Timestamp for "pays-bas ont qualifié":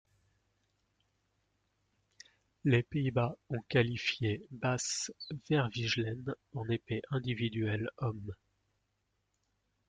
2.81-4.41